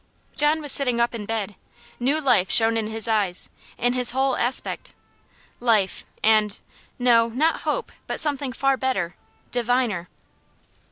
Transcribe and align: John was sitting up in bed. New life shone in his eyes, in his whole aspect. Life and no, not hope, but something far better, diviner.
John 0.35 0.61
was 0.63 0.71
sitting 0.71 0.99
up 0.99 1.13
in 1.13 1.27
bed. 1.27 1.53
New 1.99 2.19
life 2.19 2.49
shone 2.49 2.75
in 2.75 2.87
his 2.87 3.07
eyes, 3.07 3.51
in 3.77 3.93
his 3.93 4.09
whole 4.09 4.35
aspect. 4.35 4.93
Life 5.59 6.05
and 6.23 6.59
no, 6.97 7.27
not 7.29 7.57
hope, 7.67 7.91
but 8.07 8.19
something 8.19 8.51
far 8.51 8.77
better, 8.77 9.15
diviner. 9.51 10.09